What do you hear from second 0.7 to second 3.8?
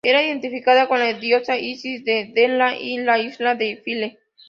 con la diosa Isis en Dendera y la Isla de